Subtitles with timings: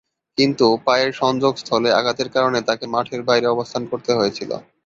[0.37, 4.51] কিন্তু, পায়ের সংযোগস্থলে আঘাতের কারণে তাকে মাঠের বাইরে অবস্থান করতে হয়েছিল।